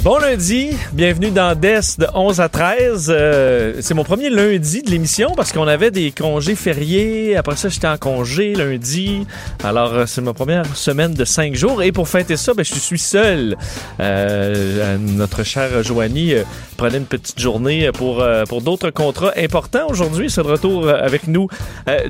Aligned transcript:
Bon 0.00 0.18
lundi, 0.18 0.70
bienvenue 0.94 1.30
dans 1.30 1.54
DES 1.54 1.98
de 1.98 2.06
11 2.14 2.40
à 2.40 2.48
13. 2.48 3.12
Euh, 3.14 3.74
c'est 3.80 3.92
mon 3.92 4.04
premier 4.04 4.30
lundi 4.30 4.80
de 4.80 4.90
l'émission 4.90 5.32
parce 5.36 5.52
qu'on 5.52 5.68
avait 5.68 5.90
des 5.90 6.10
congés 6.12 6.54
fériés. 6.54 7.36
Après 7.36 7.56
ça, 7.56 7.68
j'étais 7.68 7.86
en 7.86 7.98
congé 7.98 8.54
lundi. 8.54 9.26
Alors, 9.62 9.92
euh, 9.92 10.06
c'est 10.06 10.22
ma 10.22 10.32
première 10.32 10.64
semaine 10.74 11.12
de 11.12 11.24
5 11.26 11.54
jours. 11.54 11.82
Et 11.82 11.92
pour 11.92 12.08
fêter 12.08 12.38
ça, 12.38 12.54
ben, 12.54 12.64
je 12.64 12.72
suis 12.72 12.98
seul. 12.98 13.54
Euh, 14.00 14.96
notre 14.98 15.44
cher 15.44 15.82
Joanie 15.82 16.36
prenait 16.78 16.96
une 16.96 17.04
petite 17.04 17.38
journée 17.38 17.92
pour, 17.92 18.24
pour 18.48 18.62
d'autres 18.62 18.90
contrats 18.90 19.32
importants 19.36 19.88
aujourd'hui. 19.90 20.30
C'est 20.30 20.42
de 20.42 20.48
retour 20.48 20.88
avec 20.88 21.28
nous 21.28 21.48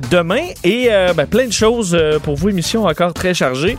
demain. 0.09 0.45
Et 0.63 0.87
ben, 1.15 1.27
plein 1.27 1.47
de 1.47 1.53
choses 1.53 1.97
pour 2.23 2.35
vous, 2.35 2.47
émission 2.47 2.85
encore 2.85 3.13
très 3.13 3.33
chargée. 3.33 3.77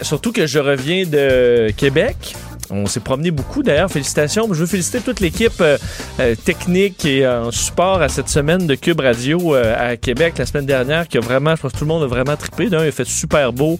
surtout 0.00 0.32
que 0.32 0.46
je 0.46 0.58
reviens 0.58 1.04
de 1.04 1.70
Québec. 1.76 2.34
On 2.70 2.86
s'est 2.86 3.00
promené 3.00 3.30
beaucoup 3.30 3.62
d'ailleurs. 3.62 3.90
Félicitations. 3.90 4.46
Je 4.52 4.60
veux 4.60 4.66
féliciter 4.66 5.00
toute 5.00 5.20
l'équipe 5.20 5.60
euh, 5.60 5.78
euh, 6.20 6.34
technique 6.34 7.04
et 7.04 7.26
en 7.26 7.50
support 7.50 8.02
à 8.02 8.08
cette 8.08 8.28
semaine 8.28 8.66
de 8.66 8.74
Cube 8.74 9.00
Radio 9.00 9.54
euh, 9.54 9.74
à 9.92 9.96
Québec 9.96 10.34
la 10.38 10.46
semaine 10.46 10.66
dernière 10.66 11.08
qui 11.08 11.18
a 11.18 11.20
vraiment, 11.20 11.56
je 11.56 11.62
pense 11.62 11.72
que 11.72 11.78
tout 11.78 11.84
le 11.84 11.88
monde 11.88 12.02
a 12.02 12.06
vraiment 12.06 12.36
trippé. 12.36 12.68
D'un, 12.68 12.84
il 12.84 12.88
a 12.88 12.92
fait 12.92 13.06
super 13.06 13.52
beau 13.52 13.78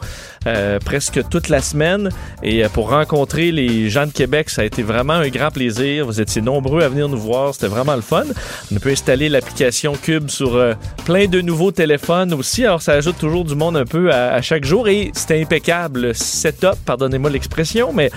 presque 0.85 1.29
toute 1.29 1.49
la 1.49 1.61
semaine. 1.61 2.11
Et 2.43 2.63
pour 2.73 2.91
rencontrer 2.91 3.53
les 3.53 3.91
gens 3.91 4.07
de 4.07 4.13
Québec, 4.13 4.51
ça 4.51 4.63
a 4.63 4.65
été 4.65 4.83
vraiment 4.83 5.15
un 5.15 5.29
grand 5.29 5.51
plaisir. 5.51 6.07
Vous 6.07 6.21
étiez 6.21 6.43
nombreux 6.43 6.83
à 6.83 6.89
venir 6.89 7.09
nous 7.09 7.19
voir. 7.19 7.55
C'était 7.55 7.67
vraiment 7.67 7.95
le 7.95 8.03
fun. 8.03 8.25
On 8.73 8.79
peut 8.79 8.91
installer 8.91 9.29
l'application 9.29 9.95
Cube 9.95 10.29
sur 10.29 10.61
plein 11.05 11.27
de 11.27 11.41
nouveaux 11.41 11.73
téléphones 11.73 12.33
aussi. 12.35 12.65
Alors 12.65 12.83
ça 12.83 12.93
ajoute 12.93 13.19
toujours 13.19 13.45
du 13.45 13.55
monde 13.55 13.77
un 13.77 13.85
peu 13.85 14.13
à, 14.13 14.41
chaque 14.43 14.65
jour. 14.65 14.89
Et 14.89 15.11
c'était 15.15 15.41
impeccable. 15.41 16.15
Setup, 16.15 16.77
pardonnez-moi 16.85 17.31
l'expression, 17.31 17.93
mais 17.93 18.11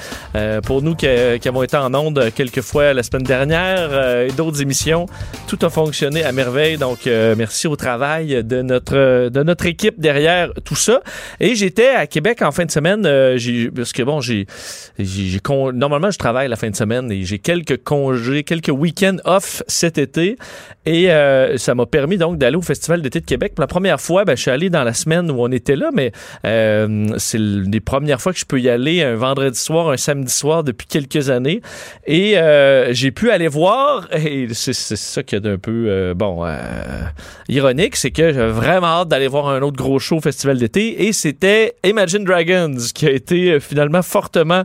pour 0.65 0.81
nous 0.81 0.95
qui, 0.95 1.07
avons 1.07 1.63
été 1.63 1.77
en 1.77 1.93
onde 1.93 2.31
quelques 2.35 2.61
fois 2.61 2.93
la 2.93 3.03
semaine 3.03 3.23
dernière 3.23 3.89
euh, 3.91 4.27
et 4.27 4.31
d'autres 4.31 4.61
émissions. 4.61 5.05
Tout 5.47 5.59
a 5.61 5.69
fonctionné 5.69 6.23
à 6.23 6.31
merveille. 6.31 6.77
Donc, 6.77 7.07
euh, 7.07 7.35
merci 7.37 7.67
au 7.67 7.75
travail 7.75 8.43
de 8.43 8.61
notre, 8.61 9.29
de 9.29 9.43
notre 9.43 9.65
équipe 9.65 9.99
derrière 9.99 10.51
tout 10.63 10.75
ça. 10.75 11.01
Et 11.39 11.55
j'étais 11.55 11.89
à 11.89 12.07
Québec 12.07 12.18
en 12.41 12.51
fin 12.51 12.65
de 12.65 12.71
semaine. 12.71 13.03
Euh, 13.05 13.37
parce 13.75 13.93
que 13.93 14.03
bon, 14.03 14.21
j'ai, 14.21 14.45
normalement, 15.73 16.11
je 16.11 16.17
travaille 16.17 16.47
la 16.47 16.55
fin 16.55 16.69
de 16.69 16.75
semaine 16.75 17.11
et 17.11 17.23
j'ai 17.23 17.39
quelques 17.39 17.83
congés, 17.83 18.43
quelques 18.43 18.69
week-ends 18.69 19.17
off 19.25 19.63
cet 19.67 19.97
été. 19.97 20.37
Et 20.85 21.09
ça 21.57 21.75
m'a 21.75 21.85
permis 21.85 22.17
donc 22.17 22.37
d'aller 22.37 22.57
au 22.57 22.61
Festival 22.61 23.01
d'été 23.01 23.19
de 23.19 23.25
Québec. 23.25 23.53
Pour 23.55 23.61
la 23.61 23.67
première 23.67 24.01
fois, 24.01 24.25
ben, 24.25 24.35
je 24.35 24.41
suis 24.41 24.51
allé 24.51 24.69
dans 24.69 24.83
la 24.83 24.93
semaine 24.93 25.29
où 25.29 25.41
on 25.41 25.51
était 25.51 25.75
là, 25.75 25.91
mais 25.93 26.11
c'est 27.17 27.39
les 27.39 27.79
premières 27.79 28.21
fois 28.21 28.33
que 28.33 28.39
je 28.39 28.45
peux 28.45 28.59
y 28.59 28.69
aller 28.69 29.03
un 29.03 29.15
vendredi 29.15 29.59
soir, 29.59 29.89
un 29.89 29.97
samedi 29.97 30.33
soir 30.33 30.63
depuis 30.63 30.87
quelques 30.87 31.29
années. 31.29 31.61
Et 32.05 32.37
euh, 32.37 32.93
j'ai 32.93 33.11
pu 33.11 33.31
aller 33.31 33.47
voir, 33.47 34.07
et 34.13 34.47
c'est 34.53 34.73
ça 34.73 35.23
qui 35.23 35.35
est 35.35 35.45
un 35.45 35.57
peu, 35.57 35.85
euh, 35.87 36.13
bon, 36.13 36.45
euh, 36.45 36.57
ironique, 37.47 37.95
c'est 37.95 38.11
que 38.11 38.33
j'avais 38.33 38.51
vraiment 38.51 38.87
hâte 38.87 39.09
d'aller 39.09 39.27
voir 39.27 39.49
un 39.49 39.61
autre 39.61 39.77
gros 39.77 39.99
show 39.99 40.19
festival 40.19 40.57
d'été, 40.57 41.07
et 41.07 41.13
c'était 41.13 41.75
Imagine 41.85 42.08
Dragons, 42.17 42.75
qui 42.93 43.05
a 43.05 43.11
été 43.11 43.59
finalement 43.59 44.01
fortement 44.01 44.63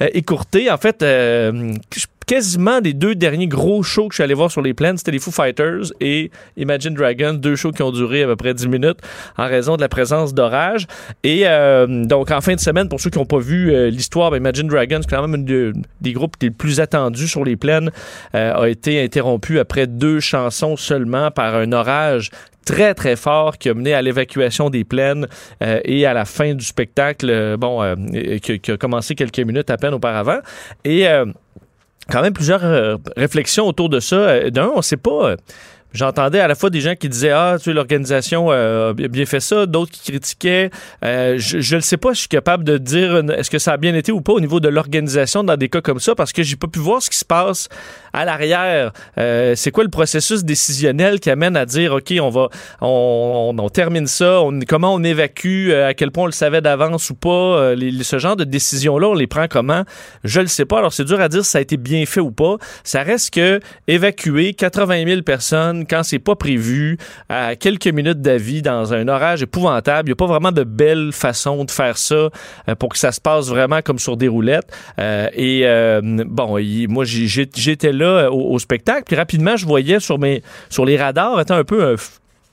écourté. 0.00 0.70
En 0.70 0.76
fait, 0.76 0.98
je 1.00 2.06
quasiment 2.32 2.80
des 2.80 2.94
deux 2.94 3.14
derniers 3.14 3.46
gros 3.46 3.82
shows 3.82 4.08
que 4.08 4.14
je 4.14 4.16
suis 4.16 4.22
allé 4.22 4.32
voir 4.32 4.50
sur 4.50 4.62
les 4.62 4.72
plaines, 4.72 4.96
c'était 4.96 5.10
les 5.10 5.18
Foo 5.18 5.30
Fighters 5.30 5.92
et 6.00 6.30
Imagine 6.56 6.94
Dragons, 6.94 7.34
deux 7.34 7.56
shows 7.56 7.72
qui 7.72 7.82
ont 7.82 7.90
duré 7.90 8.22
à 8.22 8.26
peu 8.26 8.36
près 8.36 8.54
10 8.54 8.68
minutes 8.68 9.00
en 9.36 9.46
raison 9.48 9.76
de 9.76 9.82
la 9.82 9.90
présence 9.90 10.32
d'orage. 10.32 10.86
Et 11.24 11.42
euh, 11.44 12.06
donc 12.06 12.30
en 12.30 12.40
fin 12.40 12.54
de 12.54 12.60
semaine, 12.60 12.88
pour 12.88 13.02
ceux 13.02 13.10
qui 13.10 13.18
n'ont 13.18 13.26
pas 13.26 13.38
vu 13.38 13.70
euh, 13.74 13.90
l'histoire, 13.90 14.30
ben, 14.30 14.38
Imagine 14.38 14.66
Dragons, 14.66 15.02
quand 15.06 15.28
même 15.28 15.42
un 15.42 15.72
des 16.00 16.12
groupes 16.14 16.36
les 16.40 16.50
plus 16.50 16.80
attendus 16.80 17.28
sur 17.28 17.44
les 17.44 17.56
plaines, 17.56 17.90
euh, 18.34 18.54
a 18.54 18.66
été 18.66 19.04
interrompu 19.04 19.58
après 19.58 19.86
deux 19.86 20.18
chansons 20.18 20.78
seulement 20.78 21.30
par 21.30 21.54
un 21.54 21.70
orage 21.72 22.30
très 22.64 22.94
très 22.94 23.16
fort 23.16 23.58
qui 23.58 23.68
a 23.68 23.74
mené 23.74 23.92
à 23.92 24.00
l'évacuation 24.00 24.70
des 24.70 24.84
plaines 24.84 25.26
et 25.60 26.06
à 26.06 26.14
la 26.14 26.24
fin 26.24 26.54
du 26.54 26.64
spectacle, 26.64 27.56
bon, 27.58 27.96
qui, 28.40 28.60
qui, 28.60 28.70
a 28.70 28.76
commencé 28.76 29.16
quelques 29.16 29.40
minutes 29.40 29.68
à 29.68 29.76
peine 29.76 29.94
auparavant. 29.94 30.38
Et 30.84 31.08
quand 32.10 32.22
même 32.22 32.32
plusieurs 32.32 32.64
euh, 32.64 32.96
réflexions 33.16 33.66
autour 33.66 33.88
de 33.88 34.00
ça. 34.00 34.16
Euh, 34.16 34.50
d'un, 34.50 34.68
on 34.68 34.78
ne 34.78 34.82
sait 34.82 34.96
pas. 34.96 35.30
Euh, 35.30 35.36
j'entendais 35.92 36.40
à 36.40 36.48
la 36.48 36.54
fois 36.54 36.70
des 36.70 36.80
gens 36.80 36.94
qui 36.94 37.08
disaient 37.08 37.32
ah 37.32 37.56
tu 37.58 37.64
sais 37.64 37.72
l'organisation 37.74 38.50
a 38.50 38.94
bien 38.94 39.26
fait 39.26 39.40
ça, 39.40 39.66
d'autres 39.66 39.90
qui 39.90 40.10
critiquaient. 40.10 40.70
je 41.02 41.74
ne 41.74 41.80
sais 41.80 41.98
pas, 41.98 42.14
je 42.14 42.20
suis 42.20 42.28
capable 42.28 42.64
de 42.64 42.78
dire 42.78 43.18
est-ce 43.36 43.50
que 43.50 43.58
ça 43.58 43.72
a 43.72 43.76
bien 43.76 43.94
été 43.94 44.10
ou 44.10 44.22
pas 44.22 44.32
au 44.32 44.40
niveau 44.40 44.58
de 44.58 44.70
l'organisation 44.70 45.44
dans 45.44 45.58
des 45.58 45.68
cas 45.68 45.82
comme 45.82 46.00
ça 46.00 46.14
parce 46.14 46.32
que 46.32 46.42
j'ai 46.42 46.56
pas 46.56 46.66
pu 46.66 46.78
voir 46.78 47.02
ce 47.02 47.10
qui 47.10 47.18
se 47.18 47.26
passe 47.26 47.68
à 48.12 48.24
l'arrière. 48.24 48.92
Euh, 49.18 49.54
c'est 49.56 49.70
quoi 49.70 49.84
le 49.84 49.90
processus 49.90 50.44
décisionnel 50.44 51.20
qui 51.20 51.30
amène 51.30 51.56
à 51.56 51.66
dire, 51.66 51.94
OK, 51.94 52.12
on 52.20 52.30
va, 52.30 52.48
on, 52.80 53.54
on, 53.58 53.68
termine 53.68 54.06
ça, 54.06 54.40
on, 54.42 54.60
comment 54.68 54.94
on 54.94 55.02
évacue, 55.02 55.70
euh, 55.70 55.88
à 55.88 55.94
quel 55.94 56.10
point 56.10 56.24
on 56.24 56.26
le 56.26 56.32
savait 56.32 56.60
d'avance 56.60 57.10
ou 57.10 57.14
pas, 57.14 57.28
euh, 57.28 57.74
les, 57.74 58.02
ce 58.02 58.18
genre 58.18 58.36
de 58.36 58.44
décisions-là, 58.44 59.08
on 59.08 59.14
les 59.14 59.26
prend 59.26 59.46
comment? 59.48 59.84
Je 60.24 60.40
le 60.40 60.46
sais 60.46 60.64
pas. 60.64 60.78
Alors, 60.78 60.92
c'est 60.92 61.04
dur 61.04 61.20
à 61.20 61.28
dire 61.28 61.44
si 61.44 61.50
ça 61.50 61.58
a 61.58 61.60
été 61.60 61.76
bien 61.76 62.04
fait 62.06 62.20
ou 62.20 62.30
pas. 62.30 62.56
Ça 62.84 63.02
reste 63.02 63.32
que 63.32 63.60
évacuer 63.88 64.54
80 64.54 65.06
000 65.06 65.22
personnes 65.22 65.86
quand 65.86 66.02
c'est 66.02 66.18
pas 66.18 66.36
prévu, 66.36 66.98
à 67.28 67.56
quelques 67.56 67.86
minutes 67.86 68.20
d'avis 68.20 68.62
dans 68.62 68.92
un 68.92 69.08
orage 69.08 69.42
épouvantable, 69.42 70.08
il 70.08 70.10
n'y 70.10 70.12
a 70.12 70.16
pas 70.16 70.26
vraiment 70.26 70.52
de 70.52 70.64
belle 70.64 71.12
façon 71.12 71.64
de 71.64 71.70
faire 71.70 71.98
ça 71.98 72.30
pour 72.78 72.90
que 72.90 72.98
ça 72.98 73.12
se 73.12 73.20
passe 73.20 73.48
vraiment 73.48 73.80
comme 73.82 73.98
sur 73.98 74.16
des 74.16 74.28
roulettes. 74.28 74.70
et 74.98 75.64
bon, 76.02 76.58
moi, 76.88 77.04
j'étais 77.04 77.92
là 77.92 78.01
euh, 78.04 78.30
au, 78.30 78.58
spectacle. 78.58 79.04
Puis 79.06 79.16
rapidement, 79.16 79.56
je 79.56 79.66
voyais 79.66 80.00
sur, 80.00 80.18
mes, 80.18 80.42
sur 80.70 80.84
les 80.84 80.96
radars, 80.96 81.40
étant 81.40 81.54
un 81.54 81.64
peu 81.64 81.84
un 81.84 81.96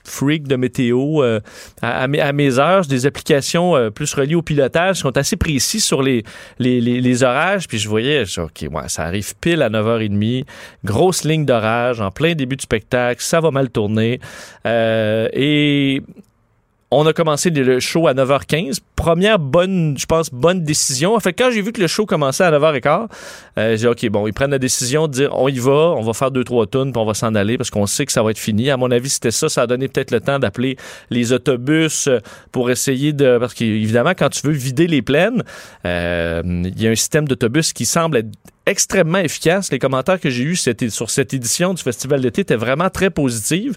freak 0.02 0.48
de 0.48 0.56
météo 0.56 1.22
euh, 1.22 1.40
à, 1.82 2.08
mes, 2.08 2.58
heures, 2.58 2.86
des 2.86 3.06
applications 3.06 3.76
euh, 3.76 3.90
plus 3.90 4.12
reliées 4.14 4.34
au 4.34 4.42
pilotage 4.42 4.96
qui 4.96 5.02
sont 5.02 5.16
assez 5.16 5.36
précis 5.36 5.80
sur 5.80 6.02
les, 6.02 6.24
les, 6.58 7.22
orages. 7.22 7.68
Puis 7.68 7.78
je 7.78 7.88
voyais, 7.88 8.24
OK, 8.38 8.66
ouais, 8.70 8.88
ça 8.88 9.04
arrive 9.04 9.34
pile 9.40 9.62
à 9.62 9.68
9h30, 9.68 10.44
grosse 10.84 11.24
ligne 11.24 11.44
d'orage 11.44 12.00
en 12.00 12.10
plein 12.10 12.34
début 12.34 12.56
du 12.56 12.62
spectacle, 12.62 13.22
ça 13.22 13.40
va 13.40 13.50
mal 13.50 13.70
tourner. 13.70 14.20
et 14.64 16.02
on 16.90 17.06
a 17.06 17.12
commencé 17.12 17.50
le 17.50 17.78
show 17.78 18.08
à 18.08 18.14
9h15. 18.14 18.78
Première 18.96 19.38
bonne, 19.38 19.96
je 19.96 20.06
pense, 20.06 20.30
bonne 20.30 20.64
décision. 20.64 21.14
En 21.14 21.20
fait, 21.20 21.32
quand 21.32 21.50
j'ai 21.52 21.62
vu 21.62 21.72
que 21.72 21.80
le 21.80 21.86
show 21.86 22.04
commençait 22.04 22.42
à 22.42 22.50
9h15, 22.50 23.06
euh, 23.58 23.70
j'ai 23.70 23.76
dit, 23.76 23.86
OK, 23.86 24.08
bon, 24.10 24.26
ils 24.26 24.32
prennent 24.32 24.50
la 24.50 24.58
décision 24.58 25.06
de 25.06 25.12
dire, 25.12 25.30
on 25.32 25.48
y 25.48 25.58
va, 25.58 25.94
on 25.96 26.02
va 26.02 26.12
faire 26.12 26.32
deux, 26.32 26.42
trois 26.42 26.66
tonnes, 26.66 26.92
puis 26.92 27.00
on 27.00 27.06
va 27.06 27.14
s'en 27.14 27.34
aller 27.36 27.56
parce 27.56 27.70
qu'on 27.70 27.86
sait 27.86 28.06
que 28.06 28.12
ça 28.12 28.22
va 28.22 28.32
être 28.32 28.38
fini. 28.38 28.70
À 28.70 28.76
mon 28.76 28.90
avis, 28.90 29.08
c'était 29.08 29.30
ça. 29.30 29.48
Ça 29.48 29.62
a 29.62 29.66
donné 29.68 29.86
peut-être 29.86 30.10
le 30.10 30.20
temps 30.20 30.40
d'appeler 30.40 30.76
les 31.10 31.32
autobus 31.32 32.08
euh, 32.08 32.18
pour 32.50 32.70
essayer 32.70 33.12
de... 33.12 33.38
Parce 33.38 33.54
qu'évidemment, 33.54 34.12
quand 34.16 34.28
tu 34.28 34.46
veux 34.46 34.52
vider 34.52 34.88
les 34.88 35.02
plaines, 35.02 35.44
euh, 35.86 36.42
il 36.44 36.82
y 36.82 36.88
a 36.88 36.90
un 36.90 36.96
système 36.96 37.28
d'autobus 37.28 37.72
qui 37.72 37.86
semble 37.86 38.16
être 38.16 38.30
extrêmement 38.66 39.18
efficace. 39.18 39.72
Les 39.72 39.78
commentaires 39.78 40.20
que 40.20 40.30
j'ai 40.30 40.44
eus 40.44 40.56
sur 40.90 41.10
cette 41.10 41.34
édition 41.34 41.74
du 41.74 41.82
Festival 41.82 42.20
d'été 42.20 42.42
étaient 42.42 42.56
vraiment 42.56 42.90
très 42.90 43.10
positifs. 43.10 43.74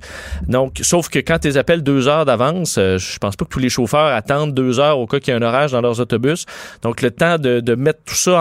Donc, 0.47 0.79
sauf 0.81 1.09
que 1.09 1.19
quand 1.19 1.39
tu 1.39 1.57
appelles 1.57 1.83
deux 1.83 2.07
heures 2.07 2.25
d'avance, 2.25 2.77
euh, 2.77 2.97
je 2.97 3.17
pense 3.17 3.35
pas 3.35 3.45
que 3.45 3.49
tous 3.49 3.59
les 3.59 3.69
chauffeurs 3.69 4.13
attendent 4.13 4.53
deux 4.53 4.79
heures 4.79 4.99
au 4.99 5.07
cas 5.07 5.19
qu'il 5.19 5.33
y 5.33 5.37
ait 5.37 5.39
un 5.39 5.45
orage 5.45 5.71
dans 5.71 5.81
leurs 5.81 5.99
autobus. 5.99 6.45
Donc, 6.81 7.01
le 7.01 7.11
temps 7.11 7.37
de, 7.37 7.75
mettre 7.75 8.01
tout 8.05 8.15
ça 8.15 8.39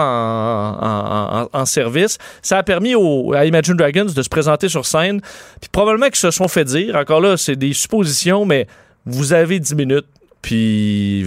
en, 1.51 1.65
service, 1.65 2.17
ça 2.41 2.57
a 2.57 2.63
permis 2.63 2.93
à 3.33 3.45
Imagine 3.45 3.75
Dragons 3.75 4.05
de 4.05 4.21
se 4.21 4.29
présenter 4.29 4.69
sur 4.69 4.85
scène. 4.85 5.21
Puis 5.59 5.69
probablement 5.71 6.07
qu'ils 6.07 6.17
se 6.17 6.31
sont 6.31 6.47
fait 6.47 6.65
dire, 6.65 6.95
encore 6.95 7.21
là, 7.21 7.37
c'est 7.37 7.55
des 7.55 7.73
suppositions, 7.73 8.45
mais 8.45 8.67
vous 9.05 9.33
avez 9.33 9.59
dix 9.59 9.75
minutes, 9.75 10.05
puis 10.41 11.25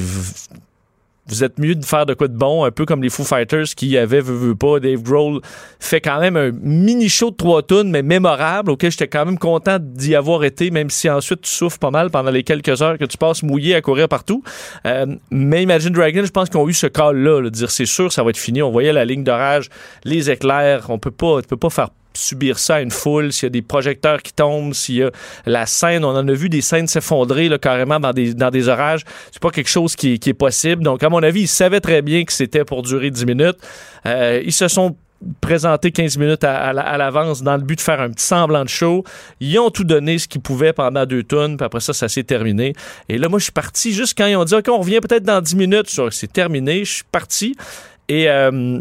vous 1.28 1.44
êtes 1.44 1.58
mieux 1.58 1.74
de 1.74 1.84
faire 1.84 2.06
de 2.06 2.14
quoi 2.14 2.28
de 2.28 2.36
bon, 2.36 2.64
un 2.64 2.70
peu 2.70 2.84
comme 2.84 3.02
les 3.02 3.10
Foo 3.10 3.24
Fighters 3.24 3.66
qui 3.76 3.96
avaient, 3.98 4.20
veux, 4.20 4.34
veux 4.34 4.54
pas, 4.54 4.78
Dave 4.80 5.02
Grohl 5.02 5.40
fait 5.80 6.00
quand 6.00 6.20
même 6.20 6.36
un 6.36 6.52
mini 6.52 7.08
show 7.08 7.30
de 7.30 7.36
trois 7.36 7.62
tonnes, 7.62 7.90
mais 7.90 8.02
mémorable, 8.02 8.70
auquel 8.70 8.90
j'étais 8.90 9.08
quand 9.08 9.24
même 9.24 9.38
content 9.38 9.78
d'y 9.80 10.14
avoir 10.14 10.44
été, 10.44 10.70
même 10.70 10.90
si 10.90 11.10
ensuite 11.10 11.42
tu 11.42 11.50
souffres 11.50 11.78
pas 11.78 11.90
mal 11.90 12.10
pendant 12.10 12.30
les 12.30 12.44
quelques 12.44 12.80
heures 12.82 12.98
que 12.98 13.04
tu 13.04 13.18
passes 13.18 13.42
mouillé 13.42 13.74
à 13.74 13.80
courir 13.80 14.08
partout. 14.08 14.42
Euh, 14.86 15.06
mais 15.30 15.62
Imagine 15.62 15.90
Dragon, 15.90 16.22
je 16.24 16.30
pense 16.30 16.48
qu'ils 16.48 16.60
ont 16.60 16.68
eu 16.68 16.74
ce 16.74 16.86
call-là, 16.86 17.42
de 17.42 17.48
dire 17.48 17.70
c'est 17.70 17.86
sûr, 17.86 18.12
ça 18.12 18.22
va 18.22 18.30
être 18.30 18.36
fini. 18.36 18.62
On 18.62 18.70
voyait 18.70 18.92
la 18.92 19.04
ligne 19.04 19.24
d'orage, 19.24 19.68
les 20.04 20.30
éclairs, 20.30 20.86
on 20.90 20.98
peut 20.98 21.10
pas, 21.10 21.42
tu 21.42 21.48
peux 21.48 21.56
pas 21.56 21.70
faire 21.70 21.90
subir 22.16 22.58
ça 22.58 22.76
à 22.76 22.80
une 22.80 22.90
foule, 22.90 23.32
s'il 23.32 23.44
y 23.44 23.46
a 23.46 23.50
des 23.50 23.62
projecteurs 23.62 24.22
qui 24.22 24.32
tombent, 24.32 24.74
s'il 24.74 24.96
y 24.96 25.02
a 25.02 25.10
la 25.46 25.66
scène, 25.66 26.04
on 26.04 26.10
en 26.16 26.26
a 26.26 26.32
vu 26.32 26.48
des 26.48 26.60
scènes 26.60 26.86
s'effondrer 26.86 27.50
carrément 27.60 28.00
dans 28.00 28.12
des, 28.12 28.34
dans 28.34 28.50
des 28.50 28.68
orages. 28.68 29.02
C'est 29.30 29.42
pas 29.42 29.50
quelque 29.50 29.68
chose 29.68 29.96
qui, 29.96 30.18
qui, 30.18 30.30
est 30.30 30.34
possible. 30.34 30.82
Donc, 30.82 31.02
à 31.02 31.08
mon 31.08 31.22
avis, 31.22 31.42
ils 31.42 31.48
savaient 31.48 31.80
très 31.80 32.02
bien 32.02 32.24
que 32.24 32.32
c'était 32.32 32.64
pour 32.64 32.82
durer 32.82 33.10
10 33.10 33.26
minutes. 33.26 33.58
Euh, 34.06 34.42
ils 34.44 34.52
se 34.52 34.68
sont 34.68 34.96
présenté 35.40 35.92
15 35.92 36.18
minutes 36.18 36.44
à, 36.44 36.68
à 36.68 36.98
l'avance 36.98 37.42
dans 37.42 37.56
le 37.56 37.62
but 37.62 37.76
de 37.76 37.80
faire 37.80 38.00
un 38.00 38.10
petit 38.10 38.24
semblant 38.24 38.64
de 38.64 38.68
show. 38.68 39.04
Ils 39.40 39.58
ont 39.58 39.70
tout 39.70 39.84
donné 39.84 40.18
ce 40.18 40.28
qu'ils 40.28 40.40
pouvaient 40.40 40.72
pendant 40.72 41.06
deux 41.06 41.22
tonnes, 41.22 41.56
puis 41.56 41.64
après 41.64 41.80
ça, 41.80 41.92
ça 41.92 42.08
s'est 42.08 42.24
terminé. 42.24 42.74
Et 43.08 43.18
là, 43.18 43.28
moi, 43.28 43.38
je 43.38 43.44
suis 43.44 43.52
parti 43.52 43.92
juste 43.92 44.16
quand 44.16 44.26
ils 44.26 44.36
ont 44.36 44.44
dit, 44.44 44.54
OK, 44.54 44.68
on 44.68 44.78
revient 44.78 45.00
peut-être 45.00 45.24
dans 45.24 45.40
10 45.40 45.56
minutes. 45.56 46.00
C'est 46.10 46.32
terminé. 46.32 46.84
Je 46.84 46.92
suis 46.92 47.04
parti. 47.10 47.56
Et 48.08 48.28
euh, 48.28 48.80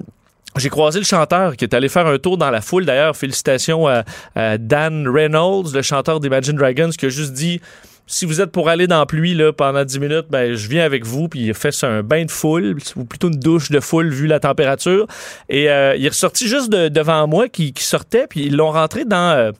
j'ai 0.57 0.69
croisé 0.69 0.99
le 0.99 1.05
chanteur 1.05 1.55
qui 1.55 1.65
est 1.65 1.73
allé 1.73 1.89
faire 1.89 2.07
un 2.07 2.17
tour 2.17 2.37
dans 2.37 2.49
la 2.49 2.61
foule. 2.61 2.85
D'ailleurs, 2.85 3.15
félicitations 3.15 3.87
à, 3.87 4.57
Dan 4.57 5.07
Reynolds, 5.07 5.73
le 5.73 5.81
chanteur 5.81 6.19
d'Imagine 6.19 6.55
Dragons, 6.55 6.89
qui 6.89 7.05
a 7.05 7.09
juste 7.09 7.33
dit 7.33 7.59
si 8.07 8.25
vous 8.25 8.39
êtes 8.39 8.51
pour 8.51 8.69
aller 8.69 8.85
dans 8.85 8.99
la 8.99 9.05
pluie 9.05 9.33
là, 9.33 9.51
pendant 9.51 9.83
10 9.83 9.99
minutes, 9.99 10.25
ben, 10.29 10.53
je 10.53 10.67
viens 10.69 10.85
avec 10.85 11.05
vous, 11.05 11.27
puis 11.27 11.39
il 11.39 11.53
fait 11.55 11.83
un 11.83 12.03
bain 12.03 12.25
de 12.25 12.31
foule, 12.31 12.77
ou 12.95 13.03
plutôt 13.03 13.29
une 13.29 13.39
douche 13.39 13.71
de 13.71 13.79
foule 13.79 14.09
vu 14.09 14.27
la 14.27 14.39
température. 14.39 15.07
Et 15.49 15.69
euh, 15.71 15.95
il 15.95 16.05
est 16.05 16.09
ressorti 16.09 16.47
juste 16.47 16.69
devant 16.69 17.27
moi 17.27 17.49
qui, 17.49 17.73
sortait, 17.79 18.27
puis 18.27 18.45
ils 18.45 18.55
l'ont 18.55 18.71
rentré 18.71 19.05
dans... 19.05 19.35
Euh, 19.35 19.51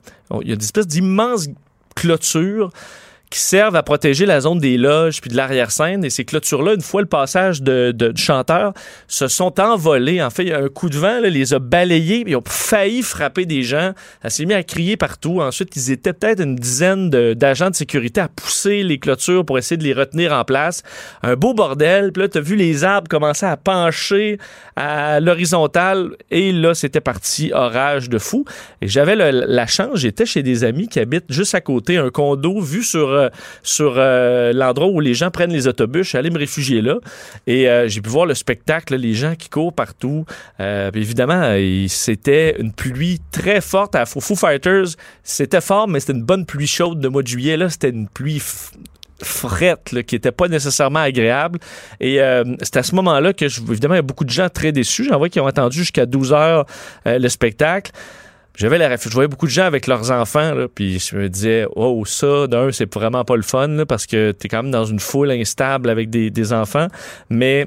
il 0.42 0.48
y 0.48 0.52
a 0.52 0.56
des 0.56 0.64
espèces 0.64 0.86
d'immenses 0.86 1.48
clôtures 1.96 2.70
qui 3.36 3.42
servent 3.42 3.76
à 3.76 3.82
protéger 3.82 4.24
la 4.24 4.40
zone 4.40 4.60
des 4.60 4.78
loges 4.78 5.20
puis 5.20 5.30
de 5.30 5.36
l'arrière-scène. 5.36 6.02
Et 6.06 6.10
ces 6.10 6.24
clôtures-là, 6.24 6.72
une 6.72 6.80
fois 6.80 7.02
le 7.02 7.06
passage 7.06 7.60
de, 7.60 7.92
de, 7.92 8.08
du 8.08 8.22
chanteur, 8.22 8.72
se 9.08 9.28
sont 9.28 9.60
envolées. 9.60 10.22
En 10.22 10.30
fait, 10.30 10.44
il 10.44 10.48
y 10.48 10.52
a 10.52 10.58
un 10.58 10.68
coup 10.68 10.88
de 10.88 10.96
vent 10.96 11.20
là, 11.20 11.28
les 11.28 11.52
a 11.52 11.58
balayés. 11.58 12.24
Ils 12.26 12.34
ont 12.34 12.42
failli 12.46 13.02
frapper 13.02 13.44
des 13.44 13.62
gens. 13.62 13.92
Ça 14.22 14.30
s'est 14.30 14.46
mis 14.46 14.54
à 14.54 14.62
crier 14.62 14.96
partout. 14.96 15.42
Ensuite, 15.42 15.76
ils 15.76 15.90
étaient 15.90 16.14
peut-être 16.14 16.40
une 16.40 16.56
dizaine 16.56 17.10
d'agents 17.10 17.68
de, 17.68 17.74
sécurité 17.74 18.22
à 18.22 18.28
pousser 18.28 18.82
les 18.82 18.98
clôtures 18.98 19.44
pour 19.44 19.58
essayer 19.58 19.76
de 19.76 19.84
les 19.84 19.92
retenir 19.92 20.32
en 20.32 20.44
place. 20.44 20.82
Un 21.22 21.34
beau 21.34 21.52
bordel. 21.52 22.12
Puis 22.12 22.22
là, 22.22 22.28
tu 22.30 22.38
as 22.38 22.40
vu 22.40 22.56
les 22.56 22.84
arbres 22.84 23.08
commencer 23.08 23.44
à 23.44 23.58
pencher 23.58 24.38
à 24.76 25.20
l'horizontale. 25.20 26.12
Et 26.30 26.52
là, 26.52 26.72
c'était 26.72 27.02
parti 27.02 27.52
orage 27.52 28.08
de 28.08 28.16
fou. 28.18 28.46
Et 28.80 28.88
j'avais 28.88 29.14
la 29.14 29.66
chance, 29.66 29.98
j'étais 29.98 30.24
chez 30.24 30.42
des 30.42 30.64
amis 30.64 30.88
qui 30.88 31.00
habitent 31.00 31.30
juste 31.30 31.54
à 31.54 31.60
côté, 31.60 31.98
un 31.98 32.08
condo 32.08 32.60
vu 32.62 32.82
sur 32.82 33.25
euh, 33.26 33.30
sur 33.62 33.94
euh, 33.96 34.52
l'endroit 34.52 34.88
où 34.88 35.00
les 35.00 35.14
gens 35.14 35.30
prennent 35.30 35.52
les 35.52 35.66
autobus. 35.66 36.04
Je 36.04 36.08
suis 36.10 36.18
allé 36.18 36.30
me 36.30 36.38
réfugier 36.38 36.80
là 36.80 36.96
et 37.46 37.68
euh, 37.68 37.88
j'ai 37.88 38.00
pu 38.00 38.08
voir 38.08 38.26
le 38.26 38.34
spectacle, 38.34 38.96
les 38.96 39.14
gens 39.14 39.34
qui 39.34 39.48
courent 39.48 39.72
partout. 39.72 40.24
évidemment, 40.58 41.56
c'était 41.88 42.56
une 42.58 42.72
pluie 42.72 43.20
très 43.30 43.60
forte 43.60 43.94
à 43.94 44.06
Foo 44.06 44.20
Fighters. 44.20 44.96
C'était 45.22 45.60
fort, 45.60 45.88
mais 45.88 46.00
c'était 46.00 46.14
une 46.14 46.24
bonne 46.24 46.46
pluie 46.46 46.66
chaude 46.66 47.00
de 47.00 47.08
mois 47.08 47.22
de 47.22 47.28
juillet. 47.28 47.56
C'était 47.68 47.90
une 47.90 48.08
pluie 48.08 48.42
frette 49.22 50.02
qui 50.06 50.14
était 50.14 50.32
pas 50.32 50.48
nécessairement 50.48 51.00
agréable. 51.00 51.58
Et 52.00 52.18
c'est 52.62 52.76
à 52.76 52.82
ce 52.82 52.94
moment-là 52.94 53.32
que, 53.32 53.48
je, 53.48 53.60
évidemment, 53.62 53.94
il 53.94 53.98
y 53.98 54.00
a 54.00 54.02
beaucoup 54.02 54.24
de 54.24 54.30
gens 54.30 54.48
très 54.48 54.72
déçus. 54.72 55.04
J'en 55.04 55.18
vois 55.18 55.28
qui 55.28 55.40
ont 55.40 55.46
attendu 55.46 55.78
jusqu'à 55.78 56.06
12 56.06 56.32
heures 56.32 56.66
le 57.04 57.28
spectacle 57.28 57.92
j'avais 58.56 58.78
la 58.78 58.96
je 58.96 59.08
voyais 59.10 59.28
beaucoup 59.28 59.46
de 59.46 59.50
gens 59.50 59.64
avec 59.64 59.86
leurs 59.86 60.10
enfants 60.10 60.54
là, 60.54 60.66
puis 60.66 60.98
je 60.98 61.14
me 61.14 61.28
disais 61.28 61.66
oh 61.76 62.02
ça 62.06 62.46
d'un 62.46 62.72
c'est 62.72 62.92
vraiment 62.92 63.24
pas 63.24 63.36
le 63.36 63.42
fun 63.42 63.84
parce 63.86 64.06
que 64.06 64.32
tu 64.32 64.46
es 64.46 64.48
quand 64.48 64.62
même 64.62 64.72
dans 64.72 64.86
une 64.86 64.98
foule 64.98 65.30
instable 65.30 65.90
avec 65.90 66.08
des, 66.10 66.52
enfants. 66.52 66.86
Mais 67.28 67.66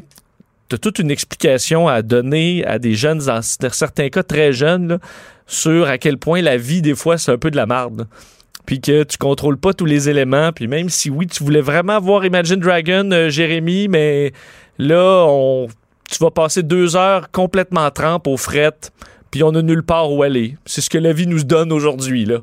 tu 0.67 0.75
as 0.75 0.79
toute 0.79 0.99
une 0.99 1.11
explication 1.11 1.87
à 1.87 2.01
donner 2.01 2.65
à 2.65 2.79
des 2.79 2.95
jeunes 2.95 3.19
dans 3.19 3.41
certains 3.41 4.09
cas 4.09 4.23
très 4.23 4.51
jeunes 4.51 4.99
sur 5.45 5.87
à 5.87 5.97
quel 5.97 6.17
point 6.17 6.41
la 6.41 6.57
vie 6.57 6.81
des 6.81 6.95
fois 6.95 7.17
c'est 7.17 7.31
un 7.31 7.37
peu 7.37 7.51
de 7.51 7.55
la 7.55 7.67
marde. 7.67 8.07
Puis 8.65 8.81
que 8.81 9.03
tu 9.03 9.17
contrôles 9.17 9.57
pas 9.57 9.73
tous 9.73 9.85
les 9.85 10.09
éléments 10.09 10.51
puis 10.51 10.67
même 10.67 10.89
si 10.89 11.11
oui 11.11 11.27
tu 11.27 11.43
voulais 11.43 11.61
vraiment 11.61 11.99
voir 11.99 12.25
Imagine 12.25 12.57
Dragon 12.57 13.11
euh, 13.11 13.29
Jérémy 13.29 13.87
mais 13.87 14.33
là 14.79 15.25
on 15.27 15.67
tu 16.09 16.17
vas 16.17 16.31
passer 16.31 16.63
deux 16.63 16.95
heures 16.95 17.29
complètement 17.29 17.91
trempe 17.91 18.25
aux 18.25 18.37
frettes 18.37 18.91
puis 19.31 19.43
on 19.43 19.49
a 19.49 19.61
nulle 19.61 19.83
part 19.83 20.11
où 20.11 20.23
aller. 20.23 20.57
C'est 20.65 20.81
ce 20.81 20.89
que 20.89 20.97
la 20.97 21.13
vie 21.13 21.27
nous 21.27 21.43
donne 21.43 21.71
aujourd'hui 21.71 22.25
là. 22.25 22.39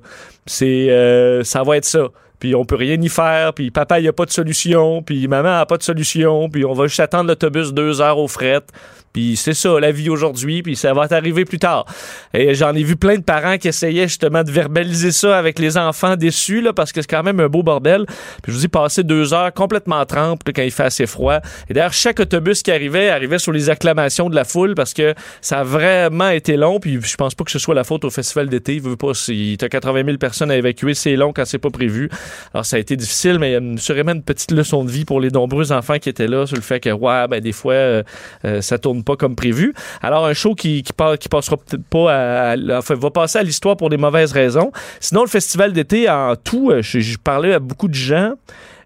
C'est 0.47 0.91
euh, 0.91 1.43
ça 1.45 1.63
va 1.63 1.77
être 1.77 1.85
ça. 1.85 2.09
Puis 2.39 2.55
on 2.55 2.65
peut 2.65 2.77
rien 2.77 3.01
y 3.01 3.09
faire, 3.09 3.55
puis 3.55 3.71
papa 3.71 3.99
il 3.99 4.09
a 4.09 4.13
pas 4.13 4.27
de 4.27 4.31
solution, 4.31 5.03
puis 5.03 5.27
maman 5.27 5.59
a 5.59 5.67
pas 5.67 5.79
de 5.79 5.83
solution, 5.83 6.51
puis 6.51 6.65
on 6.65 6.75
va 6.75 6.87
juste 6.87 7.01
attendre 7.01 7.29
l'autobus 7.29 7.73
deux 7.73 8.01
heures 8.01 8.19
aux 8.19 8.29
frettes. 8.29 8.71
Puis 9.17 9.35
c'est 9.37 9.55
ça, 9.55 9.81
la 9.81 9.93
vie 9.93 10.11
aujourd'hui, 10.11 10.63
puis 10.63 10.77
ça 10.77 10.93
va 10.93 11.09
t'arriver 11.09 11.47
plus 11.47 11.59
tard. 11.59 11.87
Et 12.35 12.55
j'en 12.55 12.75
ai 12.75 12.83
vu 12.83 12.97
plein 12.97 13.17
de 13.17 13.23
parents 13.23 13.57
qui 13.57 13.69
essayaient 13.69 14.09
justement 14.09 14.45
de 14.45 14.51
verbaliser 14.51 15.11
ça 15.11 15.39
avec 15.39 15.59
les 15.59 15.79
enfants 15.79 16.17
déçus, 16.17 16.61
là, 16.61 16.75
parce 16.75 16.93
que 16.93 17.01
c'est 17.01 17.09
quand 17.09 17.23
même 17.23 17.41
un 17.41 17.49
beau 17.49 17.63
bordel. 17.63 18.05
Puis 18.43 18.53
je 18.53 18.59
vous 18.59 18.65
ai 18.67 18.69
passé 18.69 19.05
deux 19.05 19.33
heures 19.33 19.55
complètement 19.55 20.05
trempe 20.05 20.43
quand 20.45 20.61
il 20.61 20.71
fait 20.71 20.83
assez 20.83 21.07
froid. 21.07 21.39
Et 21.71 21.73
d'ailleurs, 21.73 21.95
chaque 21.95 22.21
autobus 22.21 22.63
qui 22.63 22.71
arrivait 22.71 23.09
arrivait 23.09 23.39
sur 23.39 23.53
les 23.53 23.71
acclamations 23.71 24.29
de 24.29 24.35
la 24.35 24.45
foule 24.45 24.75
parce 24.75 24.93
que 24.93 25.15
ça 25.41 25.61
a 25.61 25.65
vraiment 25.65 26.29
été 26.29 26.59
long. 26.59 26.79
Puis 26.79 27.01
je 27.01 27.17
pense 27.17 27.35
pas 27.35 27.45
que 27.45 27.51
ce 27.51 27.59
soit 27.59 27.75
la 27.75 27.85
faute 27.85 28.05
au 28.05 28.11
festival 28.11 28.51
d'été. 28.51 28.75
Il 28.75 28.83
veut 28.83 28.97
pas, 28.97 29.15
si 29.15 29.57
t'as 29.59 29.71
80 29.71 30.05
000 30.05 30.19
personnes 30.19 30.51
à 30.51 30.59
évacuer, 30.59 30.93
c'est 30.93 31.17
long 31.17 31.33
quand 31.33 31.47
c'est 31.47 31.57
pas 31.57 31.71
prévu. 31.71 32.11
Alors 32.53 32.67
ça 32.67 32.77
a 32.77 32.81
été 32.81 32.97
difficile, 32.97 33.39
mais 33.39 33.53
il 33.53 33.55
y 33.55 33.77
a 33.77 33.79
sûrement 33.79 34.13
une 34.13 34.23
petite 34.23 34.53
leçon 34.53 34.85
de 34.85 34.91
vie 34.91 35.07
pour 35.07 35.23
les 35.23 35.31
nombreux 35.31 35.73
enfants 35.73 35.99
qui 35.99 36.11
étaient 36.11 36.29
là 36.29 36.45
sur 36.47 36.57
le 36.57 36.63
fait 36.63 36.81
que, 36.81 36.91
ouais, 36.91 37.29
ben 37.29 37.41
des 37.41 37.53
fois, 37.53 37.73
euh, 37.73 38.03
euh, 38.45 38.61
ça 38.61 38.77
tourne 38.79 39.06
pas 39.07 39.17
comme 39.17 39.37
prévu. 39.37 39.73
Alors, 40.03 40.27
un 40.27 40.35
show 40.35 40.55
qui, 40.55 40.83
qui, 40.83 40.93
qui 41.21 41.29
passera 41.29 41.57
pas 41.89 42.13
à, 42.13 42.57
enfin, 42.73 42.95
va 42.95 43.11
passer 43.11 43.39
à 43.39 43.43
l'histoire 43.43 43.77
pour 43.77 43.89
des 43.89 43.97
mauvaises 43.97 44.33
raisons. 44.33 44.73
Sinon, 45.01 45.23
le 45.23 45.29
festival 45.29 45.73
d'été, 45.73 46.11
en 46.11 46.35
tout, 46.37 46.71
euh, 46.71 46.83
je, 46.83 47.17
parlais 47.17 47.55
à 47.55 47.59
beaucoup 47.59 47.89
de 47.89 47.95
gens. 47.95 48.35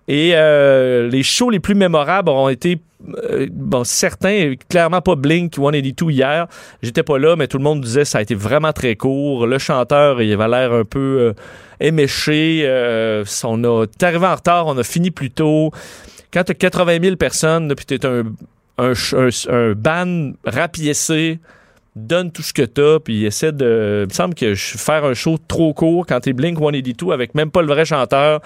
Et 0.07 0.33
euh, 0.35 1.09
les 1.09 1.23
shows 1.23 1.51
les 1.51 1.61
plus 1.61 1.75
mémorables 1.75 2.29
auront 2.29 2.49
été 2.49 2.79
euh, 3.17 3.47
bon, 3.51 3.85
certains, 3.85 4.55
clairement 4.69 5.01
pas 5.01 5.15
Blink 5.15 5.55
182 5.55 6.11
hier. 6.11 6.47
J'étais 6.83 7.03
pas 7.03 7.19
là, 7.19 7.37
mais 7.37 7.47
tout 7.47 7.59
le 7.59 7.65
monde 7.65 7.81
disait 7.81 8.03
que 8.03 8.09
ça 8.09 8.19
a 8.19 8.23
été 8.23 8.35
vraiment 8.35 8.73
très 8.73 8.97
court. 8.97 9.47
Le 9.47 9.59
chanteur, 9.59 10.21
il 10.21 10.33
avait 10.33 10.49
l'air 10.49 10.73
un 10.73 10.85
peu 10.85 11.35
éméché. 11.81 12.65
on 13.45 13.65
a 13.65 13.87
arrivé 14.03 14.27
en 14.27 14.35
retard, 14.35 14.67
on 14.67 14.77
a 14.77 14.85
fini 14.85 15.11
plus 15.11 15.31
tôt. 15.31 15.71
Quand 16.33 16.45
tu 16.45 16.53
as 16.53 16.55
80 16.55 16.99
000 17.03 17.17
personnes, 17.17 17.75
puis 17.75 17.87
tu 17.87 17.95
es 17.95 18.23
un 18.79 18.93
un, 18.93 19.73
ban 19.75 20.33
rapiécé 20.45 21.39
donne 21.97 22.31
tout 22.31 22.43
ce 22.43 22.53
que 22.53 22.63
t'as, 22.63 23.01
puis 23.01 23.25
essaie 23.25 23.53
de. 23.53 24.03
Il 24.05 24.09
me 24.09 24.15
semble 24.15 24.35
que 24.35 24.55
faire 24.55 25.05
un 25.05 25.15
show 25.15 25.39
trop 25.49 25.75
court 25.75 26.07
quand 26.07 26.21
t'es 26.21 26.33
Blink 26.33 26.59
182 26.59 27.13
avec 27.13 27.35
même 27.35 27.51
pas 27.51 27.63
le 27.63 27.69
vrai 27.69 27.85
chanteur, 27.85 28.41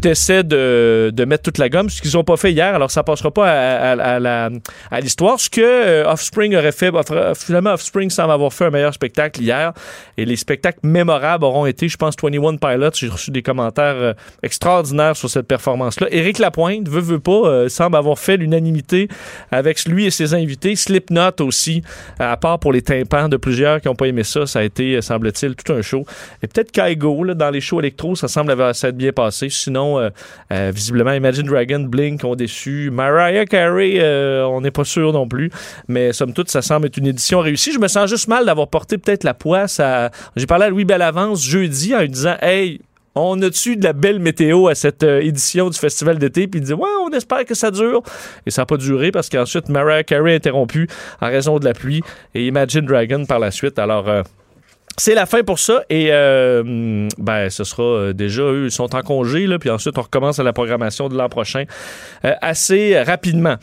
t'essaies 0.00 0.42
de, 0.42 1.10
de 1.12 1.24
mettre 1.24 1.42
toute 1.42 1.58
la 1.58 1.68
gomme, 1.68 1.90
ce 1.90 2.00
qu'ils 2.00 2.16
ont 2.16 2.24
pas 2.24 2.36
fait 2.36 2.52
hier, 2.52 2.74
alors 2.74 2.90
ça 2.90 3.02
passera 3.02 3.30
pas 3.30 3.48
à, 3.50 3.92
à, 3.92 4.50
à, 4.90 5.00
l'histoire. 5.00 5.38
Ce 5.38 5.50
que 5.50 5.60
euh, 5.60 6.10
Offspring 6.10 6.56
aurait 6.56 6.72
fait, 6.72 6.90
finalement, 7.36 7.72
Offspring 7.72 8.10
semble 8.10 8.32
avoir 8.32 8.52
fait 8.52 8.66
un 8.66 8.70
meilleur 8.70 8.94
spectacle 8.94 9.40
hier, 9.42 9.72
et 10.16 10.24
les 10.24 10.36
spectacles 10.36 10.80
mémorables 10.82 11.44
auront 11.44 11.66
été, 11.66 11.88
je 11.88 11.96
pense, 11.96 12.14
21 12.20 12.56
Pilots. 12.56 12.90
J'ai 12.94 13.08
reçu 13.08 13.30
des 13.30 13.42
commentaires 13.42 13.96
euh, 13.96 14.14
extraordinaires 14.42 15.16
sur 15.16 15.28
cette 15.28 15.46
performance-là. 15.46 16.08
Éric 16.10 16.38
Lapointe, 16.38 16.88
veut, 16.88 17.00
veut 17.00 17.20
pas, 17.20 17.32
euh, 17.32 17.68
semble 17.68 17.96
avoir 17.96 18.18
fait 18.18 18.36
l'unanimité 18.36 19.08
avec 19.50 19.84
lui 19.84 20.06
et 20.06 20.10
ses 20.10 20.34
invités. 20.34 20.74
Slipknot 20.74 21.40
aussi, 21.40 21.82
à 22.18 22.36
part 22.36 22.58
pour 22.58 22.72
les 22.72 22.82
tympans 22.82 23.28
de 23.28 23.36
plusieurs 23.36 23.80
qui 23.80 23.88
n'ont 23.88 23.94
pas 23.94 24.06
aimé 24.06 24.24
ça, 24.24 24.46
ça 24.46 24.60
a 24.60 24.62
été, 24.62 25.00
semble-t-il, 25.02 25.54
tout 25.54 25.72
un 25.72 25.82
show. 25.82 26.04
Et 26.42 26.46
peut-être 26.46 26.72
Kaigo, 26.72 27.24
là, 27.24 27.34
dans 27.34 27.50
les 27.50 27.60
shows 27.60 27.80
électro, 27.80 28.16
ça 28.16 28.28
semble 28.28 28.50
avoir 28.50 28.74
s'être 28.74 28.96
bien 28.96 29.12
passé. 29.12 29.48
Sinon, 29.50 29.81
euh, 29.82 30.10
euh, 30.52 30.72
visiblement, 30.74 31.12
Imagine 31.12 31.44
Dragon, 31.44 31.80
Blink 31.80 32.24
ont 32.24 32.34
déçu. 32.34 32.90
Mariah 32.90 33.46
Carey, 33.46 33.94
euh, 33.98 34.44
on 34.44 34.60
n'est 34.60 34.70
pas 34.70 34.84
sûr 34.84 35.12
non 35.12 35.28
plus. 35.28 35.50
Mais 35.88 36.12
somme 36.12 36.32
toute, 36.32 36.50
ça 36.50 36.62
semble 36.62 36.86
être 36.86 36.96
une 36.96 37.06
édition 37.06 37.40
réussie. 37.40 37.72
Je 37.72 37.78
me 37.78 37.88
sens 37.88 38.08
juste 38.08 38.28
mal 38.28 38.46
d'avoir 38.46 38.68
porté 38.68 38.98
peut-être 38.98 39.24
la 39.24 39.34
poisse 39.34 39.80
à. 39.80 40.10
J'ai 40.36 40.46
parlé 40.46 40.66
à 40.66 40.70
Louis 40.70 40.84
Bellavance 40.84 41.44
jeudi 41.44 41.94
en 41.94 42.00
lui 42.00 42.08
disant 42.08 42.36
Hey, 42.40 42.80
on 43.14 43.40
a-tu 43.42 43.76
de 43.76 43.84
la 43.84 43.92
belle 43.92 44.20
météo 44.20 44.68
à 44.68 44.74
cette 44.74 45.02
édition 45.02 45.68
du 45.68 45.78
festival 45.78 46.18
d'été? 46.18 46.48
Puis 46.48 46.60
il 46.60 46.64
dit, 46.64 46.72
ouais, 46.72 46.88
on 47.04 47.10
espère 47.10 47.44
que 47.44 47.54
ça 47.54 47.70
dure. 47.70 48.02
Et 48.46 48.50
ça 48.50 48.62
n'a 48.62 48.66
pas 48.66 48.78
duré 48.78 49.10
parce 49.10 49.28
qu'ensuite, 49.28 49.68
Mariah 49.68 50.02
Carey 50.02 50.32
a 50.32 50.36
interrompu 50.36 50.88
en 51.20 51.26
raison 51.26 51.58
de 51.58 51.64
la 51.66 51.74
pluie 51.74 52.02
et 52.34 52.46
Imagine 52.46 52.86
Dragon 52.86 53.26
par 53.26 53.38
la 53.38 53.50
suite. 53.50 53.78
Alors, 53.78 54.08
c'est 54.98 55.14
la 55.14 55.26
fin 55.26 55.42
pour 55.42 55.58
ça 55.58 55.84
et 55.88 56.08
euh, 56.10 57.08
ben 57.18 57.48
ce 57.50 57.64
sera 57.64 57.82
euh, 57.82 58.12
déjà 58.12 58.42
eux 58.42 58.66
ils 58.66 58.70
sont 58.70 58.94
en 58.94 59.02
congé 59.02 59.46
là 59.46 59.58
puis 59.58 59.70
ensuite 59.70 59.96
on 59.96 60.02
recommence 60.02 60.38
à 60.38 60.42
la 60.42 60.52
programmation 60.52 61.08
de 61.08 61.16
l'an 61.16 61.28
prochain 61.28 61.64
euh, 62.24 62.34
assez 62.40 63.00
rapidement. 63.02 63.56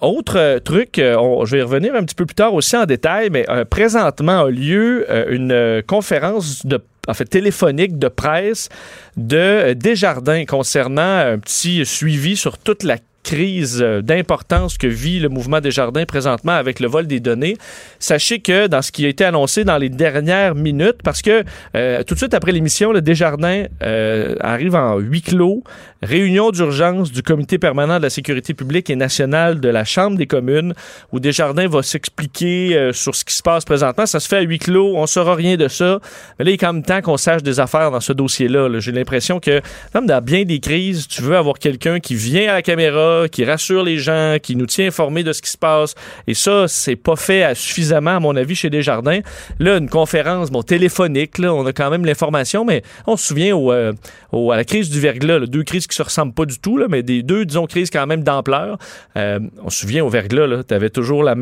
autre 0.00 0.58
truc, 0.58 0.94
je 0.96 1.50
vais 1.50 1.58
y 1.58 1.62
revenir 1.62 1.94
un 1.94 2.04
petit 2.04 2.14
peu 2.14 2.26
plus 2.26 2.34
tard 2.34 2.54
aussi 2.54 2.76
en 2.76 2.84
détail, 2.84 3.30
mais 3.30 3.46
présentement 3.70 4.44
a 4.44 4.50
lieu 4.50 5.06
une 5.32 5.82
conférence 5.86 6.64
de 6.66 6.82
en 7.08 7.14
fait 7.14 7.26
téléphonique 7.26 7.98
de 7.98 8.08
presse 8.08 8.68
de 9.16 9.72
Desjardins 9.74 10.44
concernant 10.44 11.18
un 11.18 11.38
petit 11.38 11.84
suivi 11.86 12.36
sur 12.36 12.58
toute 12.58 12.82
la 12.82 12.98
crise 13.26 13.80
euh, 13.82 14.02
d'importance 14.02 14.78
que 14.78 14.86
vit 14.86 15.18
le 15.18 15.28
mouvement 15.28 15.60
des 15.60 15.72
jardins 15.72 16.04
présentement 16.04 16.52
avec 16.52 16.78
le 16.78 16.86
vol 16.86 17.08
des 17.08 17.18
données. 17.18 17.56
Sachez 17.98 18.38
que 18.38 18.68
dans 18.68 18.82
ce 18.82 18.92
qui 18.92 19.04
a 19.04 19.08
été 19.08 19.24
annoncé 19.24 19.64
dans 19.64 19.78
les 19.78 19.88
dernières 19.88 20.54
minutes, 20.54 21.02
parce 21.02 21.22
que 21.22 21.42
euh, 21.74 22.04
tout 22.04 22.14
de 22.14 22.20
suite 22.20 22.34
après 22.34 22.52
l'émission, 22.52 22.92
le 22.92 23.02
Desjardins 23.02 23.64
euh, 23.82 24.36
arrive 24.40 24.76
en 24.76 24.98
huis 24.98 25.22
clos, 25.22 25.64
réunion 26.02 26.52
d'urgence 26.52 27.10
du 27.10 27.22
comité 27.22 27.58
permanent 27.58 27.98
de 27.98 28.04
la 28.04 28.10
sécurité 28.10 28.54
publique 28.54 28.90
et 28.90 28.96
nationale 28.96 29.58
de 29.58 29.68
la 29.68 29.84
Chambre 29.84 30.16
des 30.16 30.28
communes, 30.28 30.72
où 31.10 31.18
Desjardins 31.18 31.66
va 31.66 31.82
s'expliquer 31.82 32.90
sur 32.92 33.16
ce 33.16 33.24
qui 33.24 33.34
se 33.34 33.42
passe 33.42 33.64
présentement. 33.64 34.06
Ça 34.06 34.20
se 34.20 34.28
fait 34.28 34.36
à 34.36 34.42
huis 34.42 34.60
clos, 34.60 34.94
on 34.96 35.06
saura 35.06 35.34
rien 35.34 35.56
de 35.56 35.66
ça. 35.66 35.98
Mais 36.38 36.44
là, 36.44 36.50
il 36.52 36.54
est 36.54 36.58
quand 36.58 36.72
même 36.72 36.84
temps 36.84 37.00
qu'on 37.00 37.16
sache 37.16 37.42
des 37.42 37.58
affaires 37.58 37.90
dans 37.90 38.00
ce 38.00 38.12
dossier-là. 38.12 38.68
-là, 38.68 38.78
J'ai 38.78 38.92
l'impression 38.92 39.40
que, 39.40 39.60
comme 39.92 40.06
dans 40.06 40.22
bien 40.22 40.44
des 40.44 40.60
crises, 40.60 41.08
tu 41.08 41.22
veux 41.22 41.36
avoir 41.36 41.58
quelqu'un 41.58 41.98
qui 41.98 42.14
vient 42.14 42.50
à 42.50 42.54
la 42.54 42.62
caméra, 42.62 43.15
qui 43.30 43.44
rassure 43.44 43.82
les 43.82 43.98
gens, 43.98 44.36
qui 44.42 44.56
nous 44.56 44.66
tient 44.66 44.86
informés 44.86 45.22
de 45.22 45.32
ce 45.32 45.42
qui 45.42 45.50
se 45.50 45.58
passe. 45.58 45.94
Et 46.26 46.34
ça, 46.34 46.68
c'est 46.68 46.96
pas 46.96 47.16
fait 47.16 47.54
suffisamment, 47.54 48.16
à 48.16 48.20
mon 48.20 48.36
avis, 48.36 48.54
chez 48.54 48.70
Desjardins. 48.70 49.20
Là, 49.58 49.78
une 49.78 49.88
conférence, 49.88 50.50
bon, 50.50 50.62
téléphonique, 50.62 51.38
là, 51.38 51.52
on 51.52 51.64
a 51.66 51.72
quand 51.72 51.90
même 51.90 52.04
l'information, 52.04 52.64
mais 52.64 52.82
on 53.06 53.16
se 53.16 53.26
souvient 53.26 53.56
au, 53.56 53.72
euh, 53.72 53.92
à 54.32 54.56
la 54.56 54.64
crise 54.64 54.90
du 54.90 55.00
verglas, 55.00 55.40
deux 55.40 55.62
crises 55.62 55.86
qui 55.86 55.96
se 55.96 56.02
ressemblent 56.02 56.34
pas 56.34 56.44
du 56.44 56.58
tout, 56.58 56.76
là, 56.76 56.86
mais 56.88 57.02
des 57.02 57.22
deux, 57.22 57.44
disons, 57.44 57.66
crises 57.66 57.90
quand 57.90 58.06
même 58.06 58.22
d'ampleur. 58.22 58.78
Euh, 59.16 59.40
on 59.64 59.70
se 59.70 59.80
souvient 59.80 60.04
au 60.04 60.08
verglas, 60.08 60.46
là, 60.46 60.62
t'avais 60.62 60.90
toujours 60.90 61.22
la, 61.22 61.34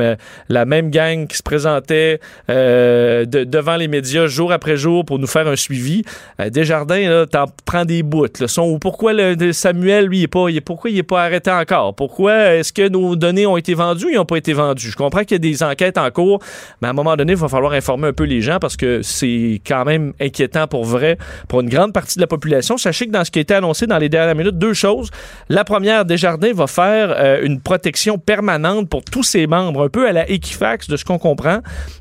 la 0.49 0.65
même 0.65 0.91
gang 0.91 1.27
qui 1.27 1.37
se 1.37 1.43
présentait 1.43 2.21
euh, 2.51 3.25
de, 3.25 3.45
devant 3.45 3.77
les 3.77 3.89
médias 3.89 4.27
jour 4.27 4.53
après 4.53 4.77
jour 4.77 5.05
pour 5.05 5.19
nous 5.19 5.27
faire 5.27 5.49
un 5.49 5.57
suivi. 5.57 6.03
Desjardins, 6.51 7.09
là, 7.09 7.27
t'en 7.27 7.47
prends 7.65 7.85
des 7.85 8.03
bouts. 8.03 8.27
Là. 8.41 8.49
Son, 8.49 8.79
pourquoi 8.79 9.13
le, 9.13 9.53
Samuel, 9.53 10.07
lui, 10.07 10.19
il 10.19 10.23
est 10.25 10.29
pas, 10.29 10.49
il 10.49 10.61
pourquoi 10.63 10.91
il 10.91 10.99
est 10.99 11.03
pas 11.03 11.23
arrêté 11.23 11.51
Pourquoi 11.97 12.55
est-ce 12.55 12.73
que 12.73 12.89
nos 12.89 13.17
données 13.17 13.47
ont 13.47 13.57
été 13.57 13.75
vendues 13.75 14.07
ou 14.07 14.15
n'ont 14.15 14.25
pas 14.25 14.37
été 14.37 14.53
vendues? 14.53 14.91
Je 14.91 14.97
comprends 14.97 15.21
qu'il 15.21 15.33
y 15.33 15.35
a 15.35 15.39
des 15.39 15.63
enquêtes 15.63 15.99
en 15.99 16.11
cours, 16.11 16.41
mais 16.81 16.89
à 16.89 16.91
un 16.91 16.95
moment 16.95 17.17
donné, 17.17 17.33
il 17.33 17.39
va 17.39 17.49
falloir 17.49 17.73
informer 17.73 18.09
un 18.09 18.13
peu 18.13 18.25
les 18.25 18.41
gens 18.41 18.59
parce 18.59 18.77
que 18.77 19.03
c'est 19.03 19.61
quand 19.67 19.85
même 19.85 20.13
inquiétant 20.21 20.67
pour 20.67 20.85
vrai 20.85 21.19
pour 21.49 21.61
une 21.61 21.69
grande 21.69 21.93
partie 21.93 22.17
de 22.17 22.21
la 22.21 22.27
population. 22.27 22.77
Sachez 22.77 23.07
que 23.07 23.13
dans 23.13 23.25
ce 23.25 23.31
qui 23.31 23.39
a 23.39 23.43
été 23.43 23.55
annoncé 23.55 23.87
dans 23.87 23.99
les 23.99 24.09
dernières 24.09 24.35
minutes, 24.35 24.59
deux 24.59 24.75
choses. 24.75 25.11
La 25.49 25.65
première, 25.65 26.05
Desjardins 26.05 26.53
va 26.53 26.67
faire 26.67 27.15
euh, 27.17 27.41
une 27.43 27.61
protection 27.61 28.19
permanente 28.19 28.89
pour 28.89 29.05
tous 29.05 29.23
ses 29.23 29.47
membres, 29.47 29.85
un 29.85 29.89
peu 29.89 30.09
à 30.09 30.13
la 30.13 30.29
Equifax 30.29 30.89
de 30.89 30.97
ce 30.97 31.05
qu'on 31.05 31.19
comprend. 31.19 31.61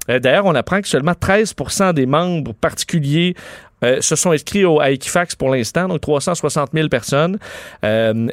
Euh, 0.10 0.20
d'ailleurs, 0.20 0.46
on 0.46 0.56
apprend 0.56 0.82
que 0.82 0.88
seulement 0.88 1.14
13% 1.14 1.94
des 1.94 2.06
membres 2.06 2.54
particuliers 2.54 3.36
euh, 3.84 4.02
se 4.02 4.16
sont 4.16 4.32
inscrits 4.32 4.66
au, 4.66 4.80
à 4.80 4.92
Equifax 4.92 5.36
pour 5.36 5.50
l'instant, 5.50 5.88
donc 5.88 6.02
360 6.02 6.72
000 6.74 6.90
personnes. 6.90 7.40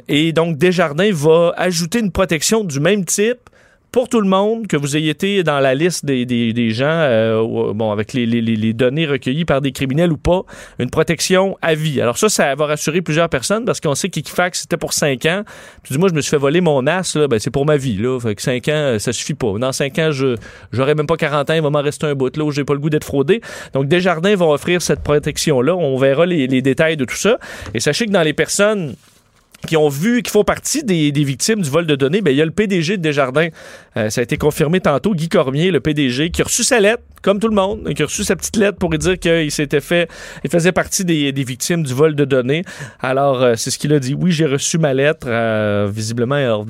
et 0.08 0.32
donc, 0.32 0.58
Desjardins 0.58 1.12
va 1.12 1.52
ajouter 1.56 1.98
une 2.00 2.12
protection 2.12 2.64
du 2.64 2.80
même 2.80 3.04
type 3.04 3.50
pour 3.92 4.08
tout 4.08 4.20
le 4.20 4.28
monde, 4.28 4.66
que 4.66 4.76
vous 4.76 4.96
ayez 4.96 5.10
été 5.10 5.42
dans 5.42 5.58
la 5.58 5.74
liste 5.74 6.04
des, 6.04 6.24
des, 6.24 6.70
gens, 6.70 6.86
euh, 6.86 7.72
bon, 7.74 7.90
avec 7.90 8.12
les, 8.12 8.26
les, 8.26 8.72
données 8.72 9.06
recueillies 9.06 9.44
par 9.44 9.60
des 9.60 9.72
criminels 9.72 10.12
ou 10.12 10.16
pas, 10.16 10.42
une 10.78 10.90
protection 10.90 11.58
à 11.60 11.74
vie. 11.74 12.00
Alors 12.00 12.16
ça, 12.16 12.28
ça 12.28 12.54
va 12.54 12.66
rassurer 12.66 13.02
plusieurs 13.02 13.28
personnes 13.28 13.64
parce 13.64 13.80
qu'on 13.80 13.94
sait 13.94 14.08
qu'Equifax, 14.08 14.62
c'était 14.62 14.76
pour 14.76 14.92
cinq 14.92 15.26
ans. 15.26 15.42
Puis 15.82 15.98
moi, 15.98 16.08
je 16.08 16.14
me 16.14 16.20
suis 16.20 16.30
fait 16.30 16.36
voler 16.36 16.60
mon 16.60 16.86
as, 16.86 17.14
là, 17.16 17.26
ben, 17.26 17.38
c'est 17.38 17.50
pour 17.50 17.66
ma 17.66 17.76
vie. 17.76 17.96
Là. 17.96 18.18
Fait 18.20 18.34
que 18.34 18.42
5 18.42 18.68
ans, 18.68 18.96
ça 18.98 19.12
suffit 19.12 19.34
pas. 19.34 19.58
Dans 19.58 19.72
cinq 19.72 19.98
ans, 19.98 20.12
je 20.12 20.36
j'aurai 20.72 20.94
même 20.94 21.06
pas 21.06 21.16
40 21.16 21.50
ans, 21.50 21.54
il 21.54 21.62
va 21.62 21.70
m'en 21.70 21.82
rester 21.82 22.06
un 22.06 22.14
bout 22.14 22.34
là 22.36 22.44
où 22.44 22.52
j'ai 22.52 22.64
pas 22.64 22.74
le 22.74 22.80
goût 22.80 22.90
d'être 22.90 23.04
fraudé. 23.04 23.40
Donc 23.72 23.88
Desjardins 23.88 24.34
vont 24.36 24.52
offrir 24.52 24.82
cette 24.82 25.02
protection-là. 25.02 25.74
On 25.74 25.96
verra 25.96 26.26
les, 26.26 26.46
les 26.46 26.62
détails 26.62 26.96
de 26.96 27.04
tout 27.04 27.16
ça. 27.16 27.38
Et 27.74 27.80
sachez 27.80 28.06
que 28.06 28.12
dans 28.12 28.22
les 28.22 28.32
personnes 28.32 28.94
qui 29.66 29.76
ont 29.76 29.88
vu, 29.88 30.22
qui 30.22 30.30
font 30.30 30.44
partie 30.44 30.82
des, 30.82 31.12
des, 31.12 31.24
victimes 31.24 31.60
du 31.60 31.70
vol 31.70 31.86
de 31.86 31.94
données, 31.94 32.22
ben, 32.22 32.30
il 32.30 32.36
y 32.36 32.42
a 32.42 32.44
le 32.44 32.50
PDG 32.50 32.96
de 32.96 33.02
Desjardins. 33.02 33.48
Euh, 33.96 34.08
ça 34.10 34.20
a 34.20 34.24
été 34.24 34.36
confirmé 34.36 34.80
tantôt, 34.80 35.14
Guy 35.14 35.28
Cormier, 35.28 35.70
le 35.70 35.80
PDG, 35.80 36.30
qui 36.30 36.40
a 36.40 36.44
reçu 36.44 36.64
sa 36.64 36.80
lettre, 36.80 37.02
comme 37.22 37.38
tout 37.38 37.48
le 37.48 37.54
monde, 37.54 37.92
qui 37.94 38.02
a 38.02 38.06
reçu 38.06 38.24
sa 38.24 38.36
petite 38.36 38.56
lettre 38.56 38.78
pour 38.78 38.90
dire 38.90 39.18
qu'il 39.18 39.50
s'était 39.50 39.80
fait, 39.80 40.08
il 40.44 40.50
faisait 40.50 40.72
partie 40.72 41.04
des, 41.04 41.32
des, 41.32 41.44
victimes 41.44 41.82
du 41.82 41.92
vol 41.92 42.14
de 42.14 42.24
données. 42.24 42.64
Alors, 43.00 43.42
euh, 43.42 43.54
c'est 43.56 43.70
ce 43.70 43.78
qu'il 43.78 43.92
a 43.92 43.98
dit. 43.98 44.14
Oui, 44.14 44.32
j'ai 44.32 44.46
reçu 44.46 44.78
ma 44.78 44.94
lettre. 44.94 45.26
Euh, 45.28 45.90
visiblement, 45.92 46.64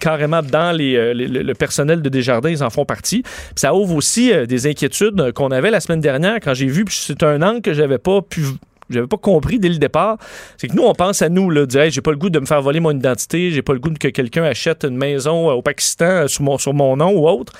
carrément 0.00 0.42
dans 0.42 0.76
les, 0.76 1.14
le 1.14 1.54
personnel 1.54 2.02
de 2.02 2.08
Desjardins, 2.08 2.50
ils 2.50 2.64
en 2.64 2.70
font 2.70 2.84
partie. 2.84 3.22
Ça 3.54 3.74
ouvre 3.74 3.94
aussi 3.94 4.32
des 4.48 4.66
inquiétudes 4.66 5.32
qu'on 5.32 5.50
avait 5.50 5.70
la 5.70 5.80
semaine 5.80 6.00
dernière 6.00 6.36
quand 6.42 6.54
j'ai 6.54 6.66
vu, 6.66 6.84
puis 6.84 6.96
c'est 6.98 7.22
un 7.22 7.42
angle 7.42 7.62
que 7.62 7.72
j'avais 7.72 7.98
pas 7.98 8.20
pu 8.22 8.42
j'avais 8.90 9.06
pas 9.06 9.16
compris 9.16 9.58
dès 9.58 9.68
le 9.68 9.78
départ, 9.78 10.18
c'est 10.56 10.68
que 10.68 10.74
nous, 10.74 10.82
on 10.82 10.92
pense 10.94 11.22
à 11.22 11.28
nous, 11.28 11.50
là, 11.50 11.66
dire, 11.66 11.90
j'ai 11.90 12.00
pas 12.00 12.10
le 12.10 12.16
goût 12.16 12.30
de 12.30 12.38
me 12.38 12.46
faire 12.46 12.62
voler 12.62 12.80
mon 12.80 12.90
identité, 12.90 13.50
j'ai 13.50 13.62
pas 13.62 13.72
le 13.72 13.78
goût 13.78 13.92
que 13.98 14.08
quelqu'un 14.08 14.44
achète 14.44 14.84
une 14.84 14.96
maison 14.96 15.50
euh, 15.50 15.54
au 15.54 15.62
Pakistan 15.62 16.04
euh, 16.04 16.28
sur 16.28 16.42
mon, 16.42 16.58
sur 16.58 16.74
mon 16.74 16.96
nom 16.96 17.12
ou 17.12 17.28
autre. 17.28 17.52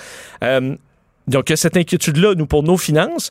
Euh, 0.43 0.77
donc, 1.27 1.49
il 1.49 1.53
y 1.53 1.55
a 1.55 1.57
cette 1.57 1.77
inquiétude-là, 1.77 2.35
nous, 2.35 2.47
pour 2.47 2.63
nos 2.63 2.77
finances. 2.77 3.31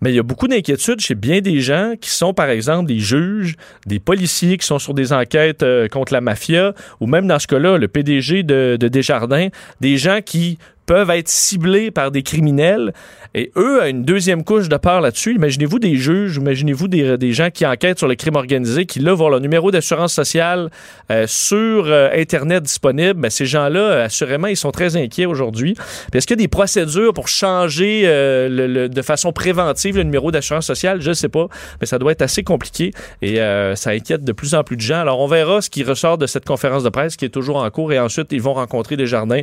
Mais 0.00 0.10
il 0.10 0.16
y 0.16 0.18
a 0.18 0.22
beaucoup 0.22 0.48
d'inquiétudes 0.48 1.00
chez 1.00 1.14
bien 1.14 1.40
des 1.40 1.60
gens 1.60 1.94
qui 1.98 2.10
sont, 2.10 2.34
par 2.34 2.48
exemple, 2.48 2.86
des 2.86 2.98
juges, 2.98 3.54
des 3.86 4.00
policiers 4.00 4.58
qui 4.58 4.66
sont 4.66 4.78
sur 4.78 4.92
des 4.92 5.12
enquêtes 5.12 5.64
contre 5.90 6.12
la 6.12 6.20
mafia, 6.20 6.74
ou 7.00 7.06
même 7.06 7.26
dans 7.26 7.38
ce 7.38 7.46
cas-là, 7.46 7.78
le 7.78 7.88
PDG 7.88 8.42
de 8.42 8.76
Desjardins, 8.76 9.48
des 9.80 9.96
gens 9.96 10.18
qui 10.22 10.58
peuvent 10.86 11.10
être 11.10 11.28
ciblés 11.28 11.90
par 11.90 12.10
des 12.10 12.22
criminels. 12.22 12.92
Et 13.34 13.50
eux, 13.56 13.82
à 13.82 13.88
une 13.88 14.04
deuxième 14.04 14.44
couche 14.44 14.68
de 14.68 14.76
peur 14.76 15.00
là-dessus, 15.00 15.34
imaginez-vous 15.34 15.80
des 15.80 15.96
juges, 15.96 16.36
imaginez-vous 16.36 16.86
des, 16.86 17.18
des, 17.18 17.32
gens 17.32 17.50
qui 17.50 17.66
enquêtent 17.66 17.98
sur 17.98 18.06
le 18.06 18.14
crime 18.14 18.36
organisé, 18.36 18.86
qui 18.86 19.00
là 19.00 19.12
voient 19.12 19.30
leur 19.30 19.40
numéro 19.40 19.72
d'assurance 19.72 20.12
sociale 20.12 20.70
euh, 21.10 21.26
sur 21.26 21.86
euh, 21.86 22.10
Internet 22.14 22.62
disponible. 22.62 23.20
Ben, 23.20 23.30
ces 23.30 23.46
gens-là, 23.46 24.04
assurément, 24.04 24.46
ils 24.46 24.56
sont 24.56 24.70
très 24.70 24.96
inquiets 24.96 25.26
aujourd'hui. 25.26 25.74
Est-ce 26.12 26.26
qu'il 26.26 26.36
y 26.36 26.40
a 26.40 26.44
des 26.44 26.48
procédures 26.48 27.12
pour 27.12 27.26
changer 27.26 28.02
euh, 28.04 28.48
le, 28.48 28.88
de 28.88 29.02
façon 29.02 29.32
préventive 29.32 29.96
le 29.96 30.04
numéro 30.04 30.30
d'assurance 30.30 30.66
sociale? 30.66 31.00
Je 31.00 31.08
ne 31.08 31.14
sais 31.14 31.28
pas, 31.28 31.48
mais 31.80 31.86
ça 31.86 31.98
doit 31.98 32.12
être 32.12 32.22
assez 32.22 32.44
compliqué 32.44 32.92
et 33.20 33.36
ça 33.74 33.90
inquiète 33.90 34.24
de 34.24 34.32
plus 34.32 34.54
en 34.54 34.62
plus 34.62 34.76
de 34.76 34.80
gens. 34.80 35.00
Alors, 35.00 35.20
on 35.20 35.26
verra 35.26 35.60
ce 35.60 35.70
qui 35.70 35.82
ressort 35.82 36.18
de 36.18 36.26
cette 36.26 36.44
conférence 36.44 36.84
de 36.84 36.88
presse 36.88 37.16
qui 37.16 37.24
est 37.24 37.30
toujours 37.30 37.56
en 37.56 37.70
cours 37.70 37.92
et 37.92 37.98
ensuite, 37.98 38.28
ils 38.32 38.42
vont 38.42 38.54
rencontrer 38.54 38.96
des 38.96 39.06
jardins. 39.06 39.40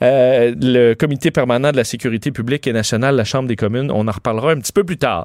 le 0.00 0.83
comité 0.92 1.30
permanent 1.30 1.72
de 1.72 1.76
la 1.76 1.84
sécurité 1.84 2.30
publique 2.30 2.66
et 2.66 2.72
nationale, 2.72 3.16
la 3.16 3.24
Chambre 3.24 3.48
des 3.48 3.56
communes. 3.56 3.90
On 3.90 4.06
en 4.06 4.12
reparlera 4.12 4.52
un 4.52 4.58
petit 4.58 4.72
peu 4.72 4.84
plus 4.84 4.98
tard. 4.98 5.12